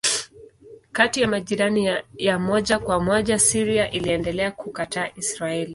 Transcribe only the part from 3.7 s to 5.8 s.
iliendelea kukataa Israeli.